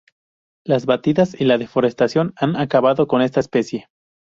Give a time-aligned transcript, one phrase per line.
[0.65, 3.87] Las batidas y la deforestación han acabado con esta especie.